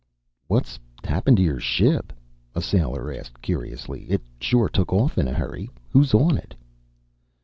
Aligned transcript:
"What's 0.47 0.79
happened 1.03 1.37
to 1.37 1.43
your 1.43 1.59
ship?" 1.59 2.11
a 2.55 2.61
sailor 2.63 3.13
asked 3.13 3.39
curiously. 3.39 4.05
"It 4.09 4.23
sure 4.39 4.67
took 4.67 4.91
off 4.91 5.15
in 5.19 5.27
a 5.27 5.33
hurry. 5.35 5.69
Who's 5.91 6.15
on 6.15 6.37
it?" 6.37 6.55